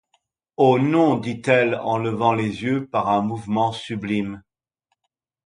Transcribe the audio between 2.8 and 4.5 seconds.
par un mouvement sublime.